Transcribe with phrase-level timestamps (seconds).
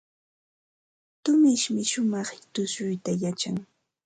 [1.23, 3.55] Tumishmi shumaq tushuyta yachan.